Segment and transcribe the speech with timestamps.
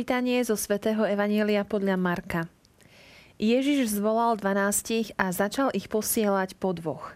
[0.00, 2.48] Čítanie zo svätého Evanielia podľa Marka.
[3.36, 7.12] Ježiš zvolal dvanástich a začal ich posielať po dvoch.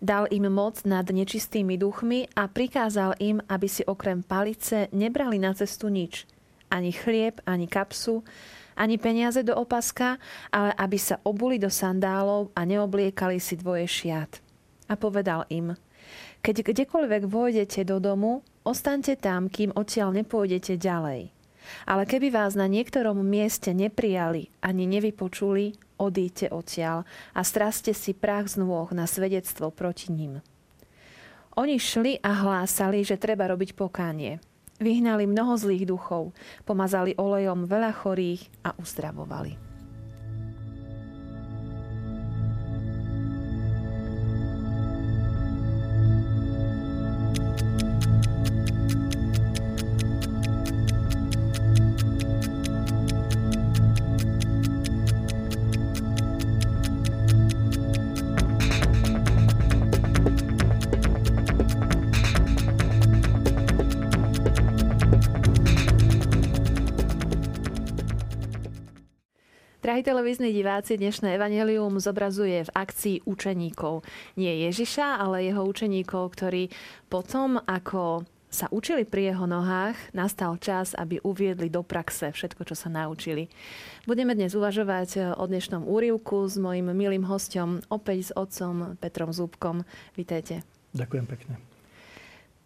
[0.00, 5.52] Dal im moc nad nečistými duchmi a prikázal im, aby si okrem palice nebrali na
[5.52, 6.24] cestu nič.
[6.72, 8.24] Ani chlieb, ani kapsu,
[8.72, 10.16] ani peniaze do opaska,
[10.48, 14.40] ale aby sa obuli do sandálov a neobliekali si dvoje šiat.
[14.88, 15.76] A povedal im,
[16.40, 21.33] keď kdekoľvek vôjdete do domu, ostaňte tam, kým odtiaľ nepôjdete ďalej.
[21.88, 28.50] Ale keby vás na niektorom mieste neprijali ani nevypočuli, odíďte odtiaľ a straste si prach
[28.50, 30.44] z nôh na svedectvo proti ním.
[31.54, 34.42] Oni šli a hlásali, že treba robiť pokánie.
[34.82, 36.34] Vyhnali mnoho zlých duchov,
[36.66, 39.63] pomazali olejom veľa chorých a uzdravovali.
[70.04, 74.04] Televízni diváci, dnešné evanelium zobrazuje v akcii učeníkov.
[74.36, 76.68] Nie Ježiša, ale jeho učeníkov, ktorí
[77.08, 82.76] potom, ako sa učili pri jeho nohách, nastal čas, aby uviedli do praxe všetko, čo
[82.76, 83.48] sa naučili.
[84.04, 89.88] Budeme dnes uvažovať o dnešnom úrivku s mojim milým hostom, opäť s otcom Petrom Zúbkom.
[90.14, 90.62] Vítejte.
[90.92, 91.56] Ďakujem pekne.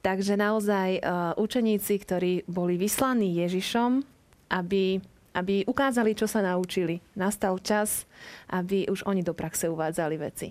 [0.02, 1.00] Takže naozaj e,
[1.38, 4.02] učeníci, ktorí boli vyslaní Ježišom,
[4.50, 4.98] aby
[5.34, 7.00] aby ukázali, čo sa naučili.
[7.16, 8.08] Nastal čas,
[8.48, 10.48] aby už oni do praxe uvádzali veci.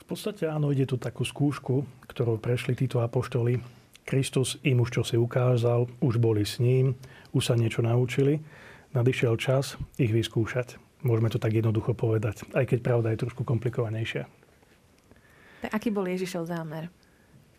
[0.00, 3.62] V podstate áno, ide tu takú skúšku, ktorou prešli títo apoštoli.
[4.02, 6.98] Kristus im už čo si ukázal, už boli s ním,
[7.30, 8.42] už sa niečo naučili.
[8.90, 10.82] Nadišiel čas ich vyskúšať.
[11.06, 14.26] Môžeme to tak jednoducho povedať, aj keď pravda je trošku komplikovanejšia.
[15.64, 16.90] Tak aký bol Ježišov zámer?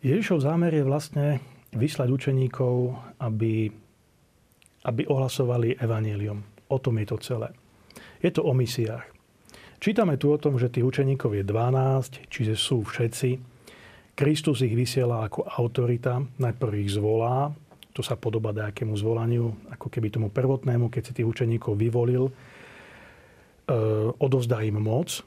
[0.04, 1.26] Ježišov zámer je vlastne
[1.72, 3.72] vyslať učeníkov, aby
[4.84, 6.42] aby ohlasovali evanílium.
[6.68, 7.48] O tom je to celé.
[8.22, 9.06] Je to o misiách.
[9.82, 13.30] Čítame tu o tom, že tých učeníkov je 12, čiže sú všetci.
[14.14, 17.50] Kristus ich vysiela ako autorita, najprv ich zvolá,
[17.92, 22.32] to sa podobá nejakému zvolaniu, ako keby tomu prvotnému, keď si tých učeníkov vyvolil, e,
[24.16, 25.20] odovzdá im moc,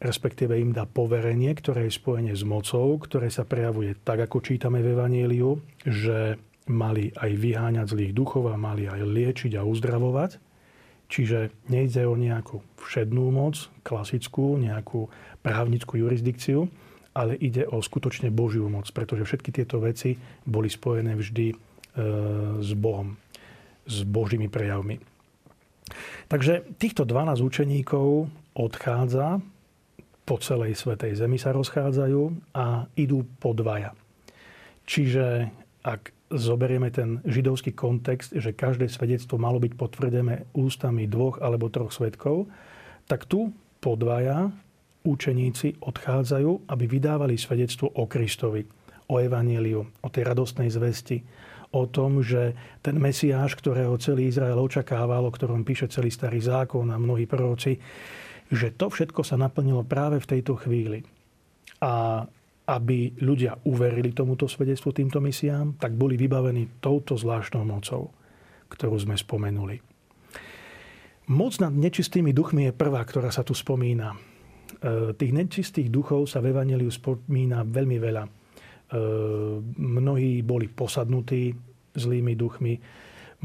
[0.00, 4.80] respektíve im dá poverenie, ktoré je spojené s mocou, ktoré sa prejavuje tak, ako čítame
[4.80, 10.38] v Evaníliu, že mali aj vyháňať zlých duchov a mali aj liečiť a uzdravovať.
[11.10, 15.10] Čiže nejde o nejakú všednú moc, klasickú, nejakú
[15.42, 16.70] právnickú jurisdikciu,
[17.18, 20.14] ale ide o skutočne Božiu moc, pretože všetky tieto veci
[20.46, 21.54] boli spojené vždy e,
[22.62, 23.18] s Bohom,
[23.90, 25.02] s Božími prejavmi.
[26.30, 29.42] Takže týchto 12 učeníkov odchádza,
[30.30, 33.90] po celej Svetej Zemi sa rozchádzajú a idú po dvaja.
[34.86, 35.50] Čiže
[35.82, 41.90] ak zoberieme ten židovský kontext, že každé svedectvo malo byť potvrdené ústami dvoch alebo troch
[41.90, 42.46] svetkov,
[43.10, 43.50] tak tu
[43.82, 44.54] podvaja
[45.02, 48.62] učeníci odchádzajú, aby vydávali svedectvo o Kristovi,
[49.10, 51.18] o Evangeliu, o tej radostnej zvesti,
[51.74, 56.86] o tom, že ten Mesiáš, ktorého celý Izrael očakával, o ktorom píše celý starý zákon
[56.90, 57.78] a mnohí proroci,
[58.50, 61.02] že to všetko sa naplnilo práve v tejto chvíli.
[61.80, 62.26] A
[62.70, 68.14] aby ľudia uverili tomuto svedectvu, týmto misiám, tak boli vybavení touto zvláštnou mocou,
[68.70, 69.82] ktorú sme spomenuli.
[71.30, 74.14] Moc nad nečistými duchmi je prvá, ktorá sa tu spomína.
[74.14, 74.18] E,
[75.14, 78.22] tých nečistých duchov sa v Evangeliu spomína veľmi veľa.
[78.26, 78.30] E,
[79.78, 81.54] mnohí boli posadnutí
[81.94, 82.74] zlými duchmi,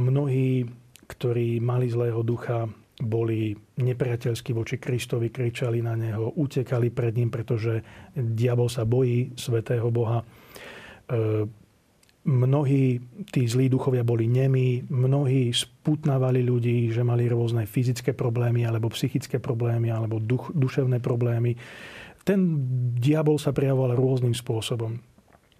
[0.01, 0.65] mnohí,
[1.05, 7.83] ktorí mali zlého ducha, boli nepriateľskí voči Kristovi, kričali na neho, utekali pred ním, pretože
[8.15, 10.23] diabol sa bojí svetého Boha.
[10.23, 10.25] E,
[12.23, 12.97] mnohí
[13.35, 19.43] tí zlí duchovia boli nemí, mnohí sputnávali ľudí, že mali rôzne fyzické problémy, alebo psychické
[19.43, 21.59] problémy, alebo duch, duševné problémy.
[22.23, 22.39] Ten
[22.95, 24.97] diabol sa prejavoval rôznym spôsobom.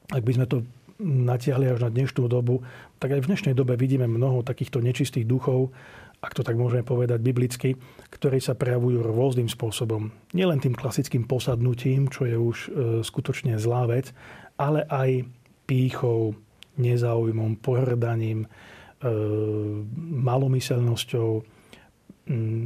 [0.10, 0.64] Ak by sme to
[1.02, 2.64] natiahli až na dnešnú dobu,
[3.00, 5.76] tak aj v dnešnej dobe vidíme mnoho takýchto nečistých duchov,
[6.24, 7.78] ak to tak môžeme povedať biblicky,
[8.10, 10.10] ktoré sa prejavujú rôznym spôsobom.
[10.34, 12.70] Nielen tým klasickým posadnutím, čo je už e,
[13.06, 14.10] skutočne zlá vec,
[14.58, 15.28] ale aj
[15.70, 16.34] pýchou,
[16.82, 18.48] nezáujmom, pohrdaním, e,
[20.26, 21.30] malomyselnosťou,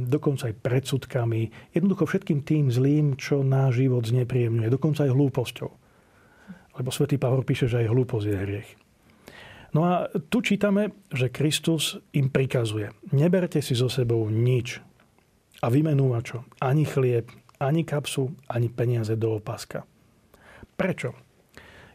[0.08, 5.70] dokonca aj predsudkami, jednoducho všetkým tým zlým, čo náš život znepríjemňuje, dokonca aj hlúposťou.
[6.78, 8.70] Lebo svätý Pavol píše, že aj hlúposť je hriech.
[9.70, 12.90] No a tu čítame, že Kristus im prikazuje.
[13.14, 14.82] Neberte si so sebou nič.
[15.62, 16.42] A vymenúvačo.
[16.58, 17.30] Ani chlieb,
[17.62, 19.86] ani kapsu, ani peniaze do opaska.
[20.74, 21.12] Prečo?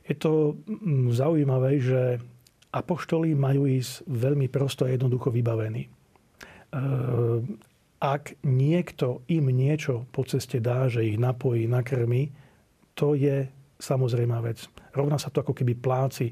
[0.06, 2.22] Je to mm, zaujímavé, že
[2.70, 5.88] apoštoli majú ísť veľmi prosto a jednoducho vybavení.
[5.88, 5.90] E,
[7.98, 12.30] ak niekto im niečo po ceste dá, že ich napojí, nakrmi,
[12.94, 13.50] to je
[13.80, 14.66] samozrejmá vec.
[14.96, 16.32] Rovná sa to ako keby pláci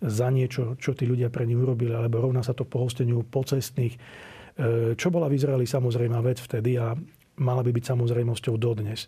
[0.00, 3.98] za niečo, čo tí ľudia pre nich urobili, alebo rovná sa to pohosteniu pocestných, e,
[4.96, 6.96] čo bola v Izraeli samozrejmá vec vtedy a
[7.40, 9.06] mala by byť samozrejmosťou dodnes.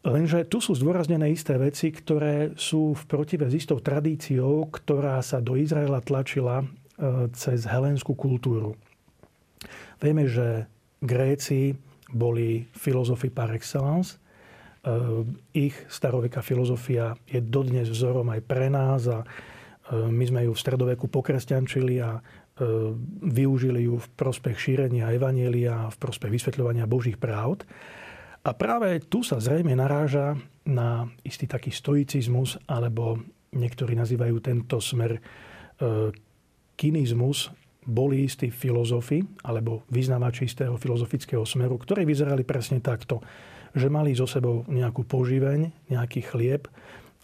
[0.00, 5.44] Lenže tu sú zdôraznené isté veci, ktoré sú v protive s istou tradíciou, ktorá sa
[5.44, 6.66] do Izraela tlačila e,
[7.36, 8.76] cez helenskú kultúru.
[10.00, 10.64] Vieme, že
[11.04, 11.76] Gréci
[12.12, 14.16] boli filozofi par excellence,
[15.52, 20.62] ich staroveká filozofia je dodnes vzorom aj pre nás a ehm, my sme ju v
[20.62, 22.96] stredoveku pokresťančili a ehm,
[23.28, 27.68] využili ju v prospech šírenia Evanielia, v prospech vysvetľovania Božích pravd.
[28.40, 33.20] A práve tu sa zrejme naráža na istý taký stoicizmus, alebo
[33.52, 35.20] niektorí nazývajú tento smer
[36.80, 37.52] kinizmus,
[37.84, 43.20] boli istí filozofi, alebo vyznávači istého filozofického smeru, ktorí vyzerali presne takto
[43.74, 46.66] že mali so sebou nejakú poživeň, nejaký chlieb,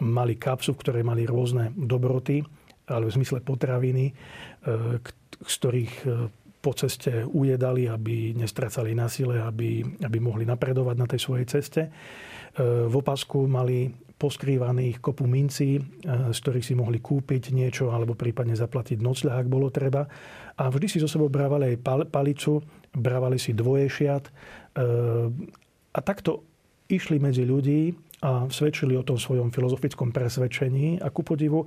[0.00, 2.44] mali kapsu, v ktorej mali rôzne dobroty,
[2.86, 4.14] ale v zmysle potraviny, e,
[5.42, 6.06] z ktorých e,
[6.60, 11.82] po ceste ujedali, aby nestracali na sile, aby, aby mohli napredovať na tej svojej ceste.
[11.86, 11.90] E,
[12.86, 15.76] v opasku mali poskrývaných kopu mincí,
[16.08, 20.08] z ktorých si mohli kúpiť niečo alebo prípadne zaplatiť nocľah, ak bolo treba.
[20.56, 22.64] A vždy si so sebou brávali aj palicu,
[22.96, 24.24] brávali si dvoješiat
[25.96, 26.44] a takto
[26.92, 27.90] išli medzi ľudí
[28.22, 31.64] a svedčili o tom svojom filozofickom presvedčení a ku podivu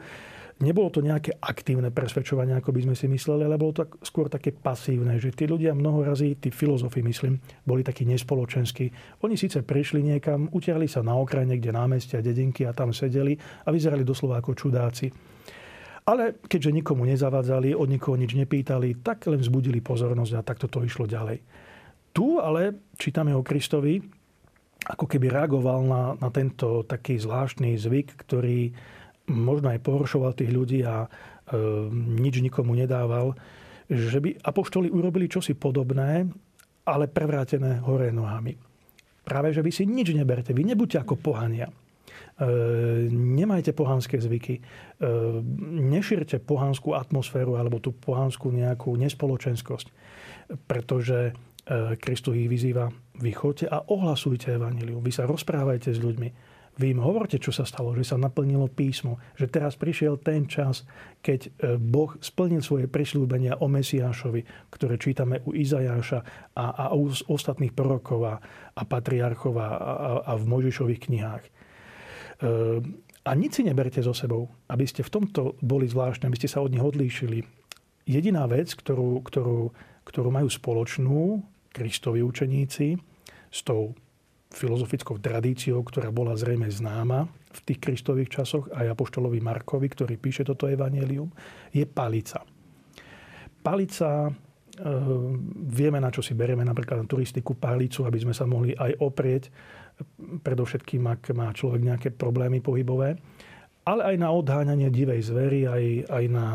[0.59, 4.51] nebolo to nejaké aktívne presvedčovanie, ako by sme si mysleli, ale bolo to skôr také
[4.51, 8.91] pasívne, že tí ľudia mnoho razy, tí filozofi, myslím, boli takí nespoločenskí.
[9.23, 13.71] Oni síce prišli niekam, utiahli sa na okraj niekde námestia, dedinky a tam sedeli a
[13.71, 15.07] vyzerali doslova ako čudáci.
[16.09, 20.81] Ale keďže nikomu nezavadzali, od nikoho nič nepýtali, tak len vzbudili pozornosť a takto to
[20.81, 21.39] išlo ďalej.
[22.09, 24.01] Tu ale čítame o Kristovi,
[24.87, 28.71] ako keby reagoval na, na tento taký zvláštny zvyk, ktorý
[29.27, 31.09] možno aj porušoval tých ľudí a e,
[31.93, 33.35] nič nikomu nedával,
[33.89, 36.29] že by apoštoli urobili čosi podobné,
[36.87, 38.57] ale prevrátené hore nohami.
[39.25, 41.69] Práve, že vy si nič neberte, vy nebuďte ako pohania.
[41.69, 41.73] E,
[43.11, 44.61] nemajte pohanské zvyky, e,
[45.91, 49.87] nešírte pohanskú atmosféru alebo tú pohanskú nejakú nespoločenskosť,
[50.65, 51.37] pretože
[52.01, 52.89] Kristus ich vyzýva,
[53.21, 53.31] vy
[53.69, 56.29] a ohlasujte evanilium, vy sa rozprávajte s ľuďmi,
[56.79, 60.87] vy im hovorte, čo sa stalo, že sa naplnilo písmo, že teraz prišiel ten čas,
[61.19, 66.19] keď e, Boh splnil svoje prislúbenia o Mesiášovi, ktoré čítame u Izajáša
[66.55, 68.35] a, a u ostatných prorokov a,
[68.79, 69.67] a patriarchov a, a,
[70.23, 71.43] a v Možišových knihách.
[71.43, 71.49] E,
[73.27, 76.63] a nič si neberte so sebou, aby ste v tomto boli zvláštne, aby ste sa
[76.63, 77.43] od nich odlíšili.
[78.07, 79.75] Jediná vec, ktorú, ktorú,
[80.07, 82.97] ktorú majú spoločnú, Kristovi učeníci
[83.49, 83.93] s tou
[84.49, 90.41] filozofickou tradíciou, ktorá bola zrejme známa v tých Kristových časoch, aj Apoštolovi Markovi, ktorý píše
[90.41, 91.29] toto evanelium,
[91.69, 92.41] je palica.
[93.61, 94.31] Palica, e,
[95.69, 99.43] vieme, na čo si berieme, napríklad na turistiku palicu, aby sme sa mohli aj oprieť,
[100.41, 103.19] predovšetkým, ak má človek nejaké problémy pohybové,
[103.83, 106.47] ale aj na odháňanie divej zvery, aj, aj na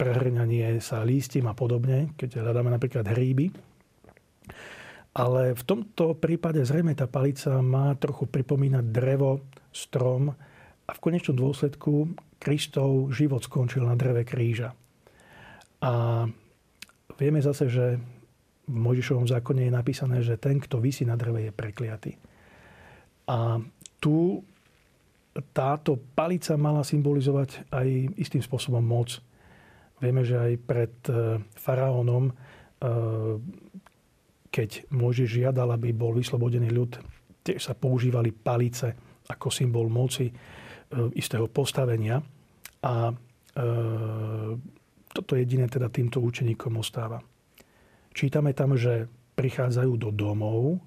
[0.00, 3.52] prehrňanie sa lístim a podobne, keď hľadáme napríklad hríby,
[5.10, 9.42] ale v tomto prípade zrejme tá palica má trochu pripomínať drevo,
[9.74, 10.30] strom
[10.86, 14.74] a v konečnom dôsledku Kristov život skončil na dreve kríža.
[15.82, 16.24] A
[17.18, 18.00] vieme zase, že
[18.70, 22.12] v Mojžišovom zákone je napísané, že ten, kto vysí na dreve, je prekliatý.
[23.26, 23.58] A
[23.98, 24.42] tu
[25.54, 27.86] táto palica mala symbolizovať aj
[28.18, 29.22] istým spôsobom moc.
[30.02, 32.34] Vieme, že aj pred eh, faraónom eh,
[34.50, 36.98] keď môže žiadal, aby bol vyslobodený ľud,
[37.46, 38.92] tiež sa používali palice
[39.30, 40.34] ako symbol moci e,
[41.14, 42.18] istého postavenia.
[42.82, 43.14] A e,
[45.10, 47.22] toto jediné teda týmto učeníkom ostáva.
[48.10, 49.06] Čítame tam, že
[49.38, 50.82] prichádzajú do domov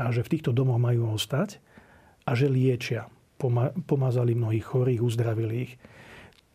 [0.00, 1.60] a že v týchto domoch majú ostať
[2.24, 3.12] a že liečia.
[3.86, 5.72] Pomazali mnohých chorých, uzdravili ich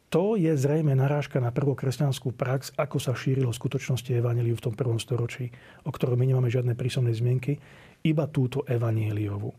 [0.08, 4.72] to je zrejme narážka na prvokresťanskú prax, ako sa šírilo v skutočnosti evaníliu v tom
[4.72, 5.52] prvom storočí,
[5.84, 7.60] o ktorom my nemáme žiadne prísomné zmienky,
[8.08, 9.52] iba túto evaníliovú.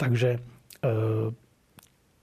[0.00, 0.40] Takže e,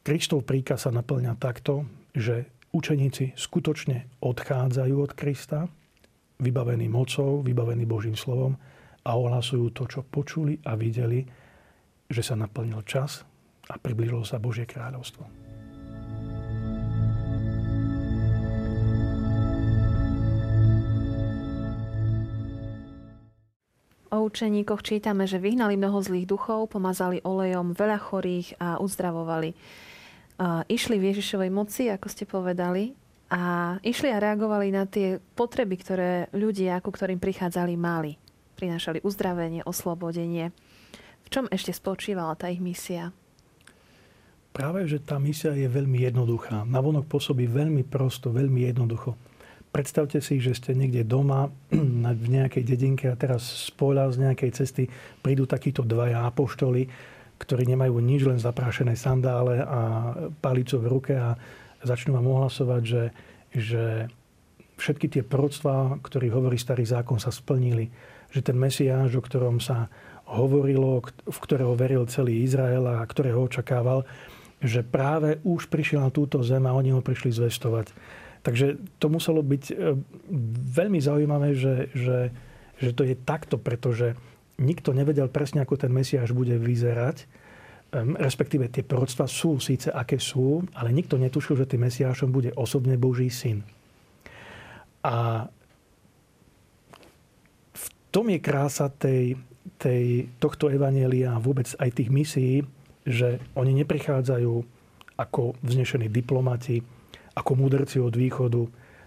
[0.02, 1.86] Kristov príkaz sa naplňa takto,
[2.18, 5.70] že učeníci skutočne odchádzajú od Krista,
[6.42, 8.58] vybavení mocou, vybavení Božím slovom
[9.06, 11.22] a ohlasujú to, čo počuli a videli,
[12.10, 13.22] že sa naplnil čas
[13.70, 15.45] a priblížilo sa Božie kráľovstvo.
[24.16, 29.52] O učeníkoch čítame, že vyhnali mnoho zlých duchov, pomazali olejom veľa chorých a uzdravovali.
[30.72, 32.96] Išli v Ježišovej moci, ako ste povedali,
[33.28, 38.16] a išli a reagovali na tie potreby, ktoré ľudia, ku ktorým prichádzali, mali.
[38.56, 40.56] Prinášali uzdravenie, oslobodenie.
[41.26, 43.12] V čom ešte spočívala tá ich misia?
[44.56, 46.64] Práve, že tá misia je veľmi jednoduchá.
[46.64, 49.20] Navonok pôsobí veľmi prosto, veľmi jednoducho.
[49.76, 51.52] Predstavte si, že ste niekde doma
[52.24, 54.88] v nejakej dedinke a teraz z z nejakej cesty
[55.20, 56.88] prídu takíto dvaja apoštoli,
[57.36, 59.80] ktorí nemajú nič, len zaprášené sandále a
[60.40, 61.36] palicu v ruke a
[61.84, 63.04] začnú vám ohlasovať, že,
[63.52, 63.84] že
[64.80, 67.92] všetky tie proroctvá, ktorých hovorí starý zákon, sa splnili.
[68.32, 69.92] Že ten Mesiáš, o ktorom sa
[70.32, 74.08] hovorilo, v ktorého veril celý Izrael a ktorého očakával,
[74.64, 77.92] že práve už prišiel na túto zem a oni ho prišli zvestovať.
[78.46, 79.76] Takže to muselo byť e,
[80.78, 82.30] veľmi zaujímavé, že, že,
[82.78, 84.14] že to je takto, pretože
[84.62, 87.26] nikto nevedel presne, ako ten Mesiáš bude vyzerať.
[87.96, 93.00] Respektíve tie proroctva sú síce aké sú, ale nikto netušil, že tým Mesiášom bude osobne
[93.02, 93.66] Boží syn.
[95.02, 95.48] A
[97.74, 99.42] v tom je krása tej,
[99.82, 102.56] tej, tohto evanielia a vôbec aj tých misií,
[103.06, 104.54] že oni neprichádzajú
[105.16, 106.84] ako vznešení diplomati,
[107.36, 108.66] ako mudrci od východu.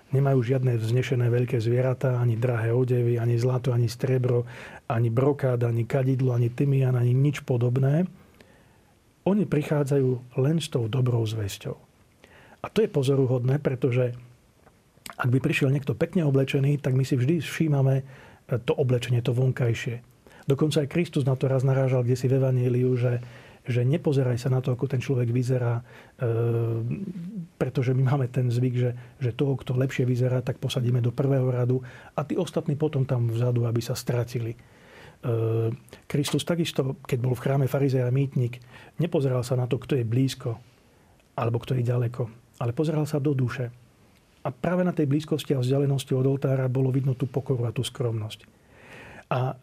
[0.09, 4.49] Nemajú žiadne vznešené veľké zvieratá, ani drahé odevy, ani zlato, ani strebro,
[4.89, 8.09] ani brokád, ani kadidlo, ani tymian, ani nič podobné.
[9.29, 11.77] Oni prichádzajú len s tou dobrou zväzťou.
[12.65, 14.17] A to je pozoruhodné, pretože
[15.19, 18.05] ak by prišiel niekto pekne oblečený, tak my si vždy všímame e,
[18.61, 20.01] to oblečenie, to vonkajšie.
[20.49, 23.21] Dokonca aj Kristus na to raz narážal kde si v Evaníliu, že
[23.69, 25.83] že nepozeraj sa na to, ako ten človek vyzerá, e,
[27.61, 31.45] pretože my máme ten zvyk, že, že toho, kto lepšie vyzerá, tak posadíme do prvého
[31.53, 31.85] radu
[32.17, 34.57] a tí ostatní potom tam vzadu, aby sa stratili.
[34.57, 34.59] E,
[36.09, 38.57] Kristus takisto, keď bol v chráme farizea mýtnik,
[38.97, 40.57] nepozeral sa na to, kto je blízko
[41.37, 42.23] alebo kto je ďaleko,
[42.65, 43.69] ale pozeral sa do duše.
[44.43, 47.85] A práve na tej blízkosti a vzdialenosti od oltára bolo vidno tú pokoru a tú
[47.85, 48.49] skromnosť.
[49.29, 49.55] A e,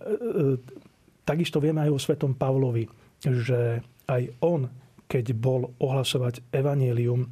[1.25, 2.85] takisto vieme aj o svetom Pavlovi,
[3.19, 4.69] že aj on,
[5.05, 7.27] keď bol ohlasovať evanílium, e,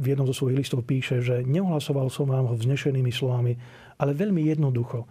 [0.00, 3.52] v jednom zo svojich listov píše, že neohlasoval som vám ho vznešenými slovami,
[4.00, 5.06] ale veľmi jednoducho, e,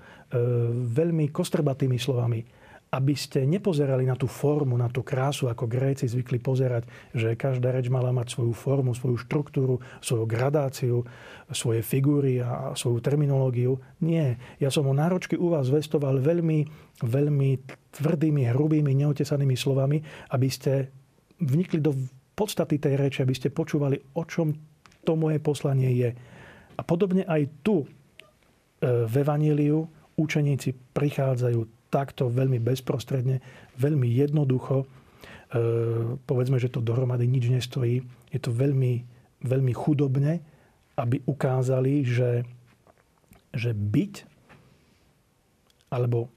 [0.90, 2.59] veľmi kostrbatými slovami
[2.90, 7.70] aby ste nepozerali na tú formu, na tú krásu, ako Gréci zvykli pozerať, že každá
[7.70, 11.06] reč mala mať svoju formu, svoju štruktúru, svoju gradáciu,
[11.54, 13.78] svoje figúry a svoju terminológiu.
[14.02, 14.42] Nie.
[14.58, 16.66] Ja som o náročky u vás vestoval veľmi,
[17.06, 17.50] veľmi
[17.94, 20.02] tvrdými, hrubými, neotesanými slovami,
[20.34, 20.90] aby ste
[21.38, 21.94] vnikli do
[22.34, 24.50] podstaty tej reči, aby ste počúvali, o čom
[25.06, 26.10] to moje poslanie je.
[26.74, 27.88] A podobne aj tu e,
[29.06, 29.86] v Evaníliu
[30.18, 33.42] učeníci prichádzajú takto veľmi bezprostredne,
[33.78, 34.86] veľmi jednoducho.
[34.86, 34.86] E,
[36.24, 38.06] povedzme, že to dohromady nič nestojí.
[38.30, 39.04] Je to veľmi,
[39.42, 40.42] veľmi chudobne,
[40.98, 42.46] aby ukázali, že,
[43.54, 44.30] že byť
[45.90, 46.30] alebo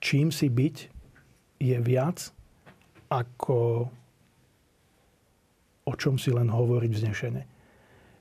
[0.00, 0.76] čím si byť
[1.60, 2.32] je viac
[3.12, 3.92] ako
[5.84, 7.42] o čom si len hovoriť vznešene.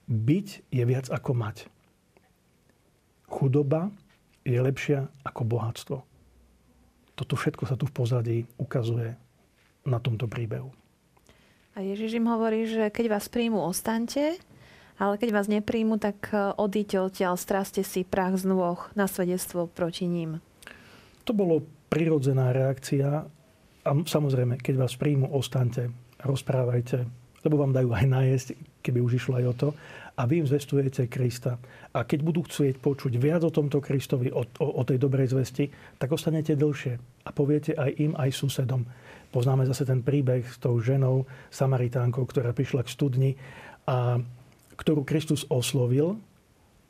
[0.09, 1.69] Byť je viac ako mať.
[3.29, 3.93] Chudoba
[4.41, 5.97] je lepšia ako bohatstvo.
[7.19, 9.19] Toto všetko sa tu v pozadí ukazuje
[9.83, 10.71] na tomto príbehu.
[11.75, 14.39] A Ježiš im hovorí, že keď vás príjmu, ostaňte,
[14.95, 19.67] ale keď vás nepríjmu, tak e, odíte odtiaľ, straste si prach z nôh na svedectvo
[19.67, 20.43] proti ním.
[21.27, 23.27] To bolo prirodzená reakcia
[23.83, 25.91] a samozrejme, keď vás príjmu, ostaňte,
[26.23, 27.03] rozprávajte,
[27.43, 28.47] lebo vám dajú aj nájsť,
[28.79, 29.69] keby už išlo aj o to
[30.19, 31.55] a vy im zvestujete Krista.
[31.95, 35.71] A keď budú chcieť počuť viac o tomto Kristovi, o, o, o tej dobrej zvesti,
[35.95, 38.83] tak ostanete dlhšie a poviete aj im, aj susedom.
[39.31, 43.31] Poznáme zase ten príbeh s tou ženou, Samaritánkou, ktorá prišla k studni
[43.87, 44.19] a
[44.75, 46.19] ktorú Kristus oslovil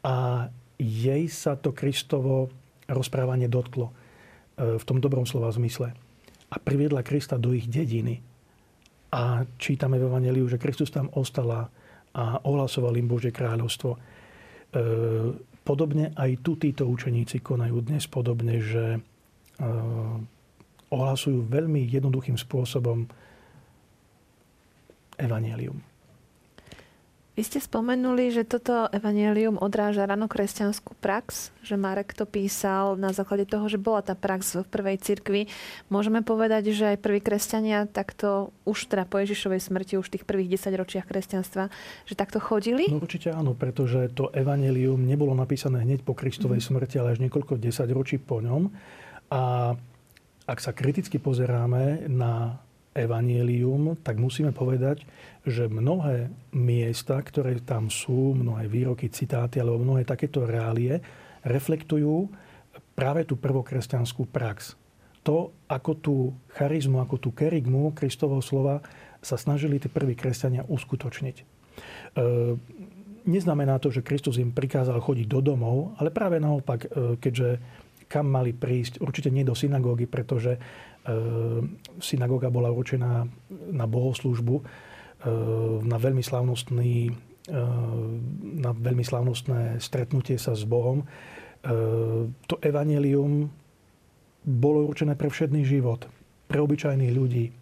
[0.01, 0.49] a
[0.81, 2.49] jej sa to Kristovo
[2.89, 3.93] rozprávanie dotklo e,
[4.79, 5.93] v tom dobrom slova zmysle.
[6.49, 8.25] A priviedla Krista do ich dediny.
[9.13, 11.69] A čítame v Evangeliu, že Kristus tam ostala
[12.15, 13.91] a ohlasoval im Bože kráľovstvo.
[13.93, 13.99] E,
[15.61, 18.99] podobne aj tu títo učeníci konajú dnes podobne, že e,
[20.89, 23.05] ohlasujú veľmi jednoduchým spôsobom
[25.19, 25.77] evanelium.
[27.39, 33.47] Vy ste spomenuli, že toto evanelium odráža ranokresťanskú prax, že Marek to písal na základe
[33.47, 35.47] toho, že bola tá prax v prvej cirkvi.
[35.87, 40.27] Môžeme povedať, že aj prví kresťania takto už teda po Ježišovej smrti, už v tých
[40.27, 41.71] prvých 10 ročiach kresťanstva,
[42.03, 42.91] že takto chodili?
[42.91, 46.65] No určite áno, pretože to evanelium nebolo napísané hneď po Kristovej mm.
[46.67, 48.67] smrti, ale až niekoľko desať ročí po ňom.
[49.31, 49.71] A
[50.43, 52.59] ak sa kriticky pozeráme na
[52.93, 55.05] evanielium, tak musíme povedať,
[55.45, 60.99] že mnohé miesta, ktoré tam sú, mnohé výroky, citáty alebo mnohé takéto reálie,
[61.45, 62.27] reflektujú
[62.97, 64.75] práve tú prvokresťanskú prax.
[65.23, 66.15] To, ako tú
[66.55, 68.83] charizmu, ako tú kerigmu Kristovho slova
[69.19, 71.35] sa snažili tí prví kresťania uskutočniť.
[71.39, 71.43] E,
[73.27, 77.59] neznamená to, že Kristus im prikázal chodiť do domov, ale práve naopak, e, keďže
[78.09, 80.59] kam mali prísť, určite nie do synagógy, pretože e,
[82.01, 83.29] synagóga bola určená
[83.69, 84.89] na bohoslužbu,
[85.83, 87.11] na veľmi slavnostný
[88.59, 91.01] na veľmi slavnostné stretnutie sa s Bohom.
[92.45, 93.49] To evanelium
[94.45, 96.05] bolo určené pre všedný život,
[96.45, 97.45] pre obyčajných ľudí.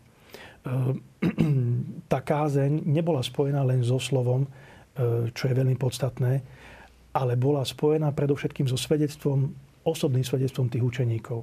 [2.07, 4.47] Tá kázeň nebola spojená len so slovom,
[5.31, 6.39] čo je veľmi podstatné,
[7.11, 9.51] ale bola spojená predovšetkým so svedectvom,
[9.87, 11.39] osobným svedectvom tých učeníkov.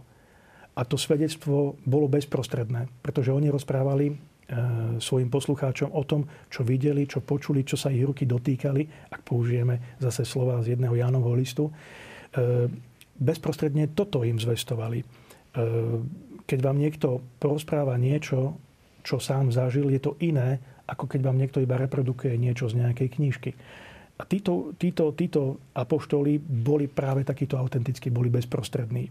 [0.75, 7.09] A to svedectvo bolo bezprostredné, pretože oni rozprávali E, svojim poslucháčom o tom, čo videli,
[7.09, 11.73] čo počuli, čo sa ich ruky dotýkali, ak použijeme zase slova z jedného Jánovho listu.
[11.73, 12.68] E,
[13.16, 15.01] bezprostredne toto im zvestovali.
[15.01, 15.05] E,
[16.45, 18.61] keď vám niekto porozpráva niečo,
[19.01, 23.09] čo sám zažil, je to iné, ako keď vám niekto iba reprodukuje niečo z nejakej
[23.16, 23.51] knižky.
[24.14, 29.11] A títo, títo, títo apoštoli boli práve takíto autentickí, boli bezprostrední.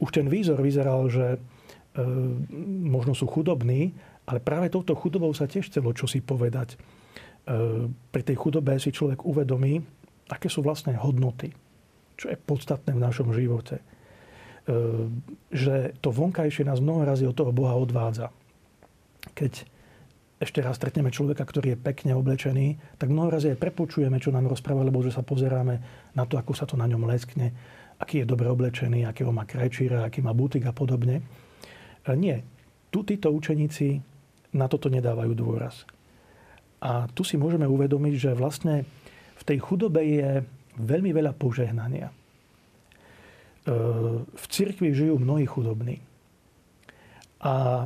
[0.00, 1.36] Už ten výzor vyzeral, že
[1.96, 2.04] E,
[2.84, 3.96] možno sú chudobní,
[4.28, 6.76] ale práve touto chudobou sa tiež chcelo čosi povedať.
[6.76, 6.78] E,
[7.88, 9.80] pri tej chudobe si človek uvedomí,
[10.28, 11.56] aké sú vlastné hodnoty,
[12.20, 13.80] čo je podstatné v našom živote.
[13.80, 13.84] E,
[15.48, 18.28] že to vonkajšie nás mnoho razy od toho Boha odvádza.
[19.32, 19.64] Keď
[20.36, 24.52] ešte raz stretneme človeka, ktorý je pekne oblečený, tak mnoho razy aj prepočujeme, čo nám
[24.52, 25.80] rozpráva, lebo že sa pozeráme
[26.12, 27.56] na to, ako sa to na ňom leskne,
[27.96, 31.24] aký je dobre oblečený, akého má krajčíra, aký má butik a podobne.
[32.12, 32.44] Nie.
[32.92, 33.98] Tu títo učeníci
[34.52, 35.88] na toto nedávajú dôraz.
[36.84, 38.84] A tu si môžeme uvedomiť, že vlastne
[39.36, 40.44] v tej chudobe je
[40.76, 42.12] veľmi veľa požehnania.
[42.12, 42.14] E,
[44.20, 46.04] v cirkvi žijú mnohí chudobní.
[47.40, 47.84] A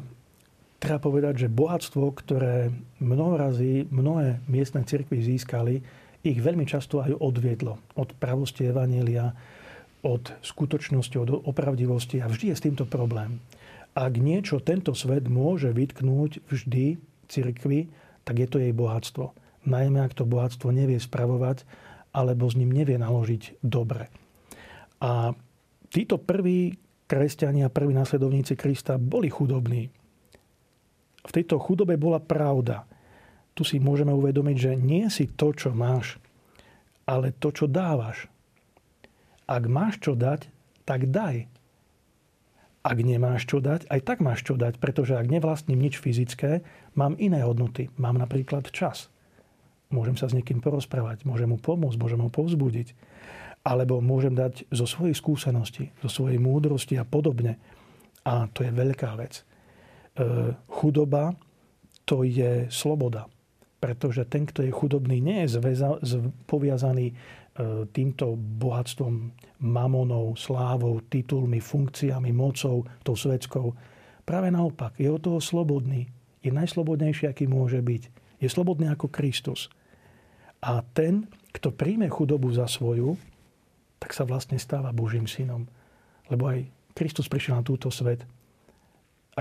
[0.81, 5.85] treba povedať, že bohatstvo, ktoré mnohorazí mnohé miestne cirkvy získali,
[6.25, 9.33] ich veľmi často aj odviedlo od pravosti Evanielia,
[10.01, 13.40] od skutočnosti, od opravdivosti a vždy je s týmto problém.
[13.93, 16.97] Ak niečo tento svet môže vytknúť vždy
[17.29, 17.93] cirkvi,
[18.25, 19.37] tak je to jej bohatstvo.
[19.69, 21.69] Najmä ak to bohatstvo nevie spravovať,
[22.16, 24.09] alebo s ním nevie naložiť dobre.
[25.05, 25.37] A
[25.93, 30.00] títo prví kresťania, prví následovníci Krista boli chudobní.
[31.24, 32.88] V tejto chudobe bola pravda.
[33.52, 36.16] Tu si môžeme uvedomiť, že nie si to, čo máš,
[37.04, 38.30] ale to, čo dávaš.
[39.50, 40.46] Ak máš čo dať,
[40.87, 41.50] tak daj.
[42.80, 46.64] Ak nemáš čo dať, aj tak máš čo dať, pretože ak nevlastním nič fyzické,
[46.96, 47.92] mám iné hodnoty.
[48.00, 49.12] Mám napríklad čas.
[49.90, 52.94] Môžem sa s niekým porozprávať, môžem mu pomôcť, môžem ho povzbudiť.
[53.66, 57.61] Alebo môžem dať zo svojej skúsenosti, zo svojej múdrosti a podobne.
[58.24, 59.44] A to je veľká vec.
[60.16, 61.35] E, chudoba
[62.05, 63.31] to je sloboda.
[63.81, 65.96] Pretože ten, kto je chudobný, nie je zväza,
[66.44, 67.16] poviazaný
[67.61, 73.75] E, týmto bohatstvom, mamonou, slávou, titulmi, funkciami, mocou, tou svetskou.
[74.23, 76.07] Práve naopak, je od toho slobodný.
[76.40, 78.03] Je najslobodnejší, aký môže byť.
[78.40, 79.68] Je slobodný ako Kristus.
[80.62, 83.18] A ten, kto príjme chudobu za svoju,
[83.99, 85.68] tak sa vlastne stáva Božím synom.
[86.33, 88.25] Lebo aj Kristus prišiel na túto svet.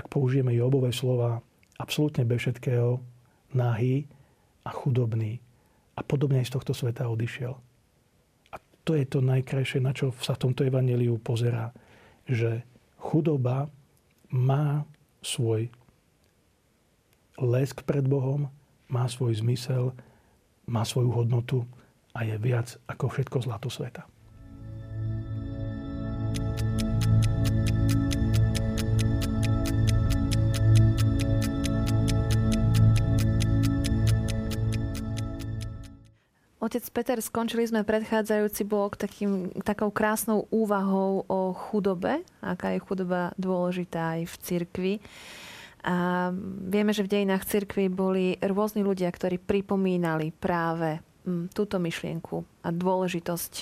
[0.00, 1.44] Ak použijeme Jobové slova,
[1.76, 2.96] absolútne bez všetkého,
[3.52, 4.08] nahý
[4.64, 5.44] a chudobný.
[5.92, 7.60] A podobne aj z tohto sveta odišiel
[8.90, 11.70] to je to najkrajšie, na čo sa v tomto evaneliu pozerá.
[12.26, 12.66] Že
[12.98, 13.70] chudoba
[14.34, 14.82] má
[15.22, 15.70] svoj
[17.38, 18.50] lesk pred Bohom,
[18.90, 19.94] má svoj zmysel,
[20.66, 21.62] má svoju hodnotu
[22.10, 24.10] a je viac ako všetko zlato sveta.
[36.70, 43.34] Otec Peter, skončili sme predchádzajúci blok takým, takou krásnou úvahou o chudobe, aká je chudoba
[43.34, 44.94] dôležitá aj v cirkvi.
[45.82, 46.30] A
[46.70, 52.70] vieme, že v dejinách cirkvi boli rôzni ľudia, ktorí pripomínali práve mm, túto myšlienku a
[52.70, 53.52] dôležitosť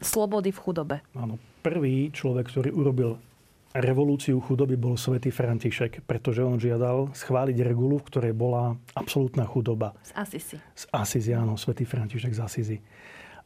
[0.00, 0.96] slobody v chudobe.
[1.20, 3.20] Áno, prvý človek, ktorý urobil
[3.76, 9.92] revolúciu chudoby bol svätý František, pretože on žiadal schváliť regulu, v ktorej bola absolútna chudoba.
[10.00, 10.56] Z Asisi.
[10.72, 12.78] Z Asisi, áno, svätý František z Asisi.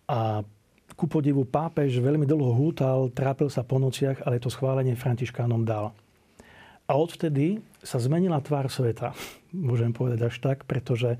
[0.06, 0.46] A
[0.94, 5.90] ku podivu pápež veľmi dlho hútal, trápil sa po nociach, ale to schválenie Františkánom dal.
[6.86, 9.16] A odvtedy sa zmenila tvár sveta,
[9.54, 11.18] môžem povedať až tak, pretože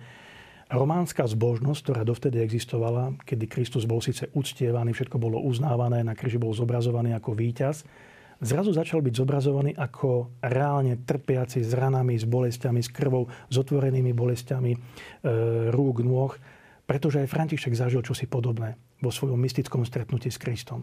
[0.70, 6.40] románska zbožnosť, ktorá dovtedy existovala, kedy Kristus bol síce uctievaný, všetko bolo uznávané, na kríži
[6.40, 7.84] bol zobrazovaný ako víťaz,
[8.42, 14.10] zrazu začal byť zobrazovaný ako reálne trpiaci s ranami, s bolestiami, s krvou, s otvorenými
[14.10, 14.78] bolestiami e,
[15.70, 16.34] rúk, nôh,
[16.84, 20.82] pretože aj František zažil čosi podobné vo svojom mystickom stretnutí s Kristom.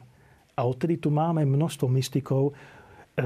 [0.55, 2.55] A odtedy tu máme množstvo mystikov,
[3.19, 3.23] E,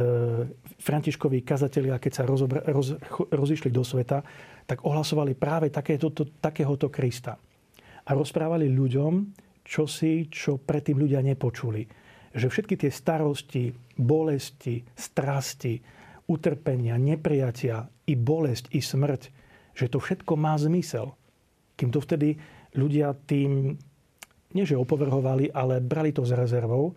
[0.79, 2.97] Františkoví kazatelia, keď sa rozobra, roz,
[3.29, 4.19] rozišli do sveta,
[4.65, 7.37] tak ohlasovali práve takéto, to, takéhoto Krista.
[8.03, 9.13] A rozprávali ľuďom
[9.63, 11.87] čosi, čo predtým ľudia nepočuli.
[12.33, 15.77] Že všetky tie starosti, bolesti, strasti,
[16.25, 19.21] utrpenia, nepriatia, i bolesť, i smrť,
[19.77, 21.15] že to všetko má zmysel.
[21.79, 22.35] Kým to vtedy
[22.75, 23.77] ľudia tým,
[24.53, 26.93] nie že opovrhovali, ale brali to s rezervou,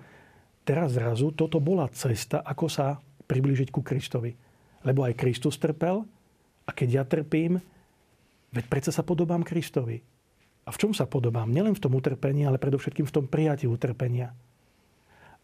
[0.67, 4.35] teraz zrazu toto bola cesta, ako sa priblížiť ku Kristovi.
[4.87, 6.05] Lebo aj Kristus trpel
[6.67, 7.59] a keď ja trpím,
[8.51, 9.99] veď predsa sa podobám Kristovi.
[10.67, 11.47] A v čom sa podobám?
[11.47, 14.35] Nielen v tom utrpení, ale predovšetkým v tom prijatí utrpenia.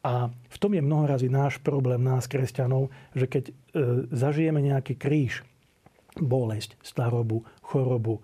[0.03, 3.53] A v tom je mnohorazí náš problém, nás, kresťanov, že keď e,
[4.11, 5.47] zažijeme nejaký kríž,
[6.19, 8.21] bolesť, starobu, chorobu,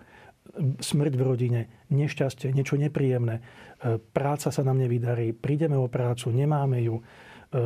[0.80, 3.42] smrť v rodine, nešťastie, niečo nepríjemné, e,
[4.12, 7.60] práca sa nám nevydarí, prídeme o prácu, nemáme ju, e, e,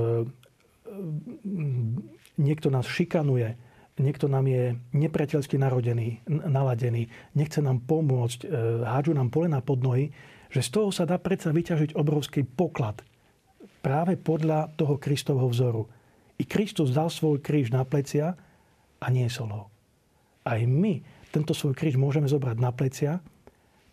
[2.37, 3.57] niekto nás šikanuje,
[4.01, 8.48] niekto nám je nepriateľsky narodený, naladený, nechce nám pomôcť,
[8.83, 10.09] hádžu nám polena pod nohy,
[10.48, 13.05] že z toho sa dá predsa vyťažiť obrovský poklad.
[13.83, 15.90] Práve podľa toho Kristovho vzoru.
[16.38, 18.38] I Kristus dal svoj kríž na plecia
[19.03, 19.64] a niesol ho.
[20.47, 21.03] Aj my
[21.35, 23.18] tento svoj kríž môžeme zobrať na plecia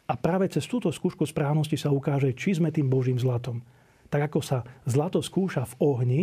[0.09, 3.61] a práve cez túto skúšku správnosti sa ukáže, či sme tým Božím zlatom.
[4.09, 6.21] Tak ako sa zlato skúša v ohni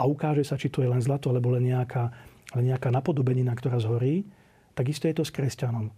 [0.00, 2.08] a ukáže sa, či to je len zlato, alebo len nejaká,
[2.56, 4.24] len nejaká napodobenina, ktorá zhorí,
[4.72, 5.92] tak isto je to s kresťanom.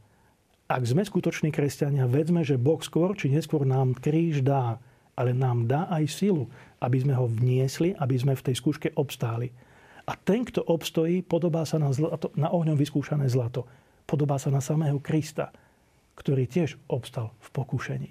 [0.71, 4.83] Ak sme skutoční kresťania, vedzme, že Boh skôr či neskôr nám kríž dá,
[5.21, 6.49] ale nám dá aj silu,
[6.81, 9.53] aby sme ho vniesli, aby sme v tej skúške obstáli.
[10.09, 13.69] A ten, kto obstojí, podobá sa na, zlato, na ohňom vyskúšané zlato
[14.11, 15.55] podobá sa na samého Krista,
[16.19, 18.11] ktorý tiež obstal v pokúšení.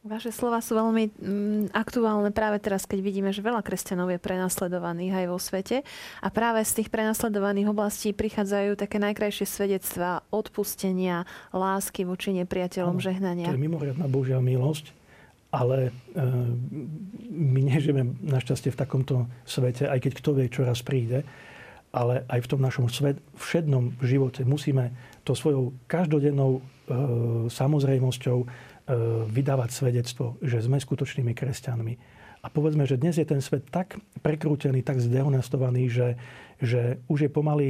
[0.00, 5.12] Vaše slova sú veľmi mm, aktuálne práve teraz, keď vidíme, že veľa kresťanov je prenasledovaných
[5.12, 5.84] aj vo svete.
[6.24, 13.04] A práve z tých prenasledovaných oblastí prichádzajú také najkrajšie svedectvá odpustenia, lásky voči nepriateľom, ano,
[13.04, 13.52] žehnania.
[13.52, 14.88] To je mimoriadná Božia milosť,
[15.50, 15.90] ale e,
[17.30, 21.26] my nežijeme našťastie v takomto svete, aj keď kto vie, čo raz príde
[21.90, 24.94] ale aj v tom našom svet, všednom živote musíme
[25.26, 26.60] to svojou každodennou e,
[27.50, 28.46] samozrejmosťou e,
[29.26, 31.94] vydávať svedectvo, že sme skutočnými kresťanmi.
[32.40, 36.08] A povedzme, že dnes je ten svet tak prekrútený, tak zdehonestovaný, že,
[36.62, 37.68] že už je pomaly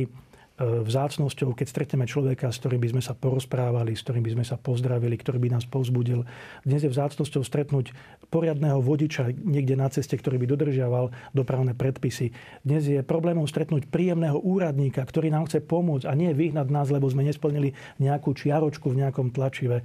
[0.60, 4.60] vzácnosťou, keď stretneme človeka, s ktorým by sme sa porozprávali, s ktorým by sme sa
[4.60, 6.28] pozdravili, ktorý by nás povzbudil.
[6.68, 7.96] Dnes je vzácnosťou stretnúť
[8.28, 12.36] poriadného vodiča niekde na ceste, ktorý by dodržiaval dopravné predpisy.
[12.60, 17.08] Dnes je problémom stretnúť príjemného úradníka, ktorý nám chce pomôcť a nie vyhnať nás, lebo
[17.08, 19.80] sme nesplnili nejakú čiaročku v nejakom tlačive.
[19.80, 19.84] E,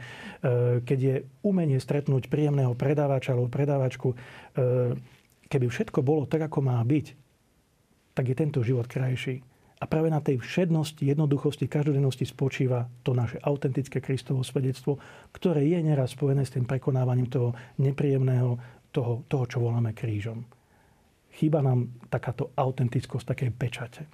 [0.84, 1.16] keď je
[1.48, 4.16] umenie stretnúť príjemného predávača alebo predávačku, e,
[5.48, 7.16] keby všetko bolo tak, ako má byť,
[8.12, 9.55] tak je tento život krajší.
[9.76, 14.96] A práve na tej všednosti, jednoduchosti, každodennosti spočíva to naše autentické Kristovo svedectvo,
[15.36, 17.52] ktoré je neraz spojené s tým prekonávaním toho
[17.84, 18.56] nepríjemného,
[18.96, 20.48] toho, toho čo voláme krížom.
[21.36, 24.08] Chýba nám takáto autentickosť, také pečate.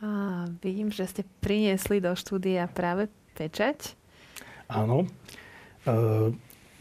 [0.00, 3.92] A vidím, že ste priniesli do štúdia práve pečať.
[4.72, 5.04] Áno.
[5.04, 5.08] E,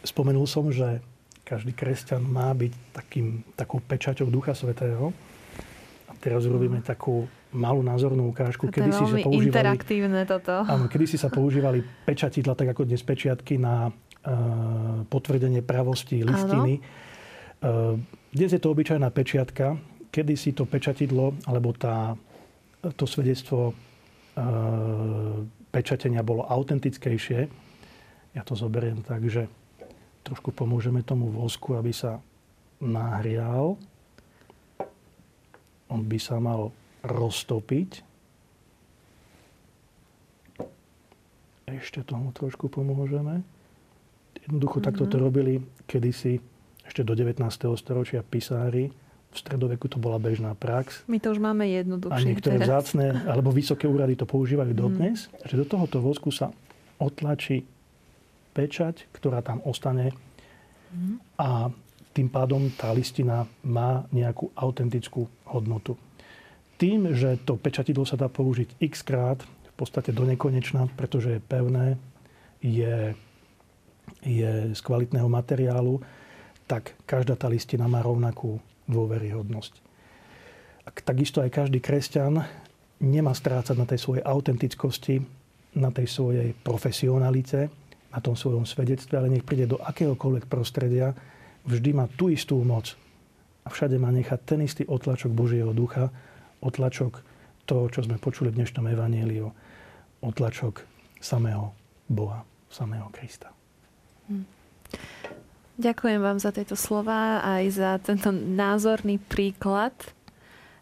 [0.08, 1.04] spomenul som, že
[1.44, 5.12] každý kresťan má byť takým, takou pečaťou Ducha Svetého.
[6.24, 8.72] Teraz urobíme takú malú názornú ukážku.
[8.72, 10.64] Kedy si sa používali, interaktívne toto.
[10.64, 16.80] Áno, kedy si sa používali pečatidla, tak ako dnes pečiatky na uh, potvrdenie pravosti listiny.
[17.60, 18.00] Uh,
[18.32, 19.76] dnes je to obyčajná pečiatka.
[20.16, 22.16] Kedy si to pečatidlo, alebo tá,
[22.96, 25.44] to svedectvo uh,
[25.76, 27.52] pečatenia bolo autentickejšie.
[28.32, 29.52] Ja to zoberiem tak, že
[30.24, 32.24] trošku pomôžeme tomu vosku, aby sa
[32.80, 33.76] nahrial
[35.94, 36.74] on by sa mal
[37.06, 38.02] roztopiť.
[41.70, 43.46] Ešte tomu trošku pomôžeme.
[44.44, 44.88] Jednoducho mm-hmm.
[44.90, 45.24] takto to mhm.
[45.24, 45.54] robili
[45.86, 46.42] kedysi
[46.84, 47.40] ešte do 19.
[47.80, 48.92] storočia pisári.
[49.34, 51.10] V stredoveku to bola bežná prax.
[51.10, 52.22] My to už máme jednoduchšie.
[52.22, 52.70] A niektoré teraz.
[52.70, 54.78] vzácne alebo vysoké úrady to používajú mhm.
[54.78, 55.26] dodnes.
[55.30, 55.50] Mm.
[55.50, 56.54] Že do tohoto vosku sa
[57.02, 57.66] otlačí
[58.54, 60.14] pečať, ktorá tam ostane.
[60.94, 61.18] Mm.
[61.42, 61.74] A
[62.14, 65.98] tým pádom tá listina má nejakú autentickú hodnotu.
[66.78, 69.42] Tým, že to pečatidlo sa dá použiť x krát,
[69.74, 71.98] v podstate do nekonečna, pretože je pevné,
[72.62, 73.18] je,
[74.22, 75.98] je z kvalitného materiálu,
[76.70, 79.82] tak každá tá listina má rovnakú dôveryhodnosť.
[81.02, 82.46] Takisto aj každý kresťan
[83.02, 85.26] nemá strácať na tej svojej autentickosti,
[85.74, 87.74] na tej svojej profesionalite,
[88.14, 91.18] na tom svojom svedectve, ale nech príde do akéhokoľvek prostredia,
[91.68, 92.96] vždy má tú istú moc.
[93.64, 96.12] A všade má nechať ten istý otlačok Božieho ducha,
[96.60, 97.24] otlačok
[97.64, 99.48] toho, čo sme počuli v dnešnom evaníliu,
[100.20, 100.84] otlačok
[101.24, 101.72] samého
[102.12, 103.56] Boha, samého Krista.
[104.28, 104.44] Hm.
[105.74, 109.96] Ďakujem vám za tieto slova aj za tento názorný príklad.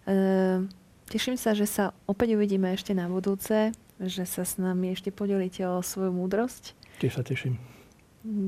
[0.03, 0.67] E,
[1.07, 5.63] teším sa, že sa opäť uvidíme ešte na budúce, že sa s nami ešte podelíte
[5.63, 6.75] o svoju múdrosť.
[6.99, 7.55] Tiež sa teším.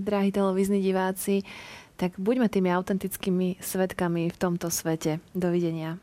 [0.04, 1.48] Drahí televízni diváci,
[1.98, 5.22] tak buďme tými autentickými svetkami v tomto svete.
[5.34, 5.98] Dovidenia.